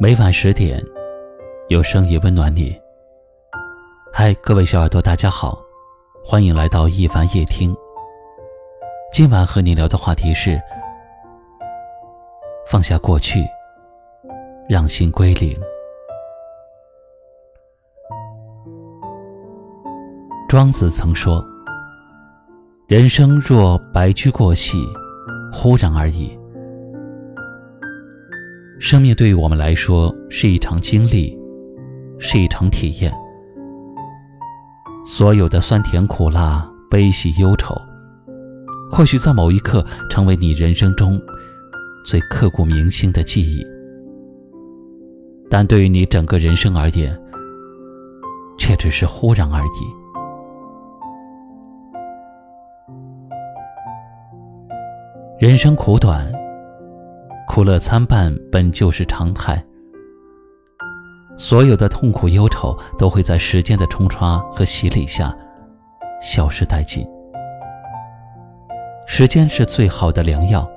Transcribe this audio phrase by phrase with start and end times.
[0.00, 0.80] 每晚十点，
[1.66, 2.80] 有声音温暖你。
[4.12, 5.60] 嗨，各位小耳朵，大家好，
[6.24, 7.76] 欢迎来到一凡夜听。
[9.12, 10.56] 今晚和你聊的话题是：
[12.70, 13.44] 放下过去，
[14.68, 15.60] 让心归零。
[20.48, 21.44] 庄子曾说
[22.86, 24.78] ：“人生若白驹过隙，
[25.52, 26.37] 忽然而已。”
[28.80, 31.36] 生命对于我们来说是一场经历，
[32.18, 33.12] 是一场体验。
[35.04, 37.74] 所有的酸甜苦辣、悲喜忧愁，
[38.90, 41.20] 或许在某一刻成为你人生中
[42.06, 43.66] 最刻骨铭心的记忆，
[45.50, 47.20] 但对于你整个人生而言，
[48.58, 49.68] 却只是忽然而已。
[55.40, 56.37] 人生苦短。
[57.48, 59.60] 苦乐参半本就是常态，
[61.36, 65.36] 所有的痛苦忧愁都会在时间的冲刷和洗礼下
[66.22, 67.04] 消失殆尽。
[69.06, 70.70] 时间是最好的良药，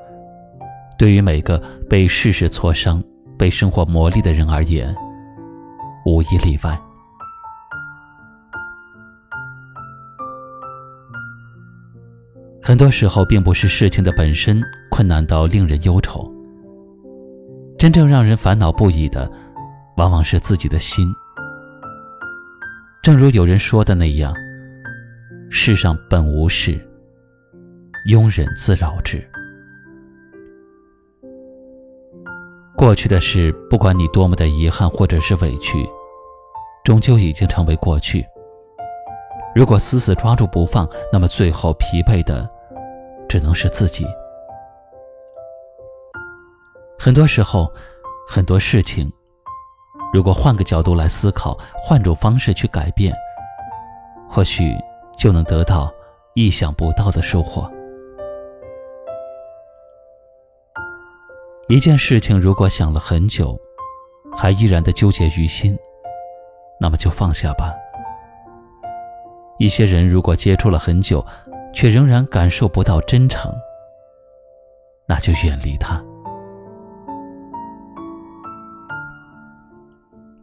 [0.97, 3.03] 对于每个被世事挫伤、
[3.37, 4.95] 被生活磨砺的人而言，
[6.05, 6.79] 无一例外。
[12.63, 16.31] 很多时候，并不是事情的本身困难到令人忧愁。
[17.81, 19.27] 真正让人烦恼不已的，
[19.97, 21.03] 往往是自己的心。
[23.01, 24.35] 正如有人说的那样
[25.49, 26.79] ：“世上本无事，
[28.07, 29.19] 庸人自扰之。”
[32.77, 35.83] 过去的事，不管你多么的遗憾或者是委屈，
[36.83, 38.23] 终究已经成为过去。
[39.55, 42.47] 如果死死抓住不放，那么最后疲惫的，
[43.27, 44.05] 只能是自己。
[47.03, 47.67] 很多时候，
[48.27, 49.11] 很多事情，
[50.13, 53.11] 如果换个角度来思考，换种方式去改变，
[54.29, 54.71] 或许
[55.17, 55.91] 就能得到
[56.35, 57.67] 意想不到的收获。
[61.69, 63.59] 一件事情如果想了很久，
[64.37, 65.75] 还依然的纠结于心，
[66.79, 67.73] 那么就放下吧。
[69.57, 71.25] 一些人如果接触了很久，
[71.73, 73.51] 却仍然感受不到真诚，
[75.07, 75.99] 那就远离他。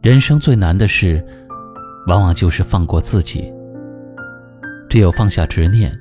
[0.01, 1.21] 人生最难的事，
[2.07, 3.53] 往往就是放过自己。
[4.89, 5.93] 只有放下执念，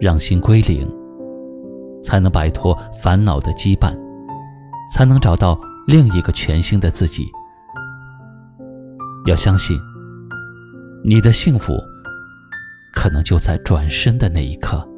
[0.00, 0.88] 让心归零，
[2.00, 2.72] 才能摆脱
[3.02, 3.92] 烦恼的羁绊，
[4.94, 7.26] 才能找到另一个全新的自己。
[9.26, 9.76] 要相信，
[11.04, 11.74] 你的幸福，
[12.94, 14.88] 可能就在转身的那一刻。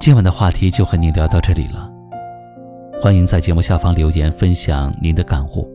[0.00, 1.86] 今晚的话题就和您聊到这里了，
[3.02, 5.70] 欢迎在节目下方留言分享您的感悟，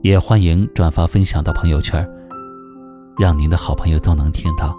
[0.00, 2.08] 也欢迎转发分享到朋友圈，
[3.18, 4.76] 让您的好朋友都能听到。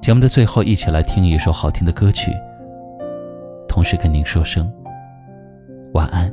[0.00, 2.30] 节目的最后，一起来听一首好听的歌曲，
[3.68, 4.72] 同时跟您说声
[5.92, 6.32] 晚安。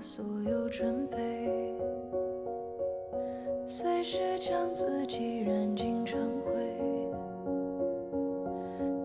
[0.00, 1.74] 所有准备，
[3.66, 6.52] 随时将自己燃尽成灰。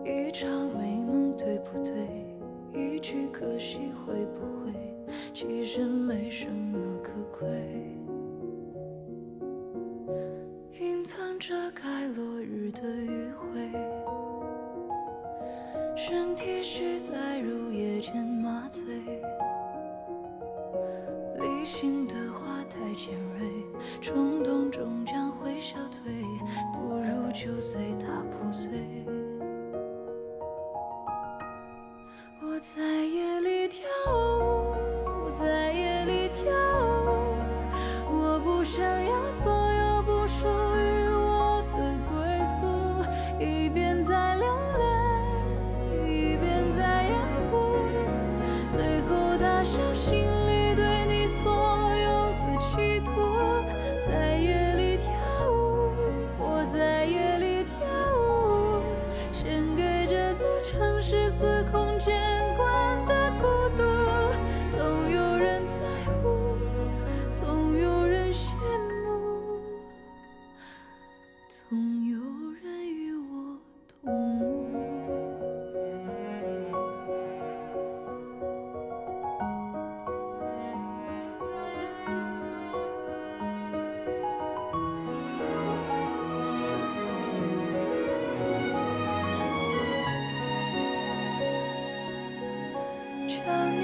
[0.05, 1.93] 一场美梦对不对？
[2.71, 4.73] 一句可惜会不会？
[5.33, 7.49] 其实没什么可贵。
[10.79, 13.71] 云层遮盖落日的余晖，
[15.95, 18.83] 身体需在入夜间麻醉。
[21.65, 23.47] 心的话太尖锐，
[24.01, 26.23] 冲动终将会消退，
[26.73, 28.69] 不如就随它破碎。
[93.45, 93.82] 等。